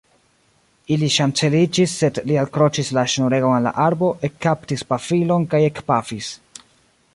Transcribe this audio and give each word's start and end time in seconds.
Ili 0.93 1.09
ŝanceliĝis, 1.15 1.93
sed 2.03 2.17
li 2.31 2.39
alkroĉis 2.45 2.91
la 2.99 3.05
ŝnuregon 3.15 3.55
al 3.59 3.69
la 3.69 3.75
arbo, 3.85 4.09
ekkaptis 4.31 4.87
pafilon 4.95 5.49
kaj 5.55 5.63
ekpafis. 5.71 6.35